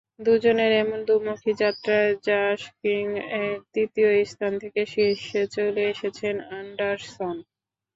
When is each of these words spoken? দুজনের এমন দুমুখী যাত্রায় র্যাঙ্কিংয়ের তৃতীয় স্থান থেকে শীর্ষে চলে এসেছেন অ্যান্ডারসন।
দুজনের 0.21 0.71
এমন 0.81 0.99
দুমুখী 1.07 1.51
যাত্রায় 1.61 2.09
র্যাঙ্কিংয়ের 2.25 3.53
তৃতীয় 3.73 4.09
স্থান 4.25 4.53
থেকে 4.63 4.81
শীর্ষে 4.93 5.41
চলে 5.55 5.83
এসেছেন 5.93 6.35
অ্যান্ডারসন। 6.43 7.35